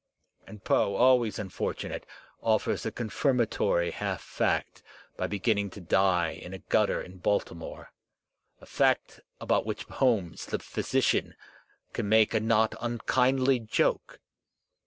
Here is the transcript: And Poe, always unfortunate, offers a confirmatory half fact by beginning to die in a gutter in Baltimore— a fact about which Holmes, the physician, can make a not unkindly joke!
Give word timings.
And 0.47 0.63
Poe, 0.63 0.95
always 0.95 1.37
unfortunate, 1.37 2.07
offers 2.41 2.87
a 2.87 2.91
confirmatory 2.91 3.91
half 3.91 4.19
fact 4.23 4.81
by 5.15 5.27
beginning 5.27 5.69
to 5.77 5.79
die 5.79 6.31
in 6.31 6.55
a 6.55 6.57
gutter 6.57 7.03
in 7.03 7.19
Baltimore— 7.19 7.91
a 8.59 8.65
fact 8.65 9.19
about 9.39 9.63
which 9.67 9.83
Holmes, 9.83 10.47
the 10.47 10.57
physician, 10.57 11.35
can 11.93 12.09
make 12.09 12.33
a 12.33 12.39
not 12.39 12.73
unkindly 12.81 13.59
joke! 13.59 14.19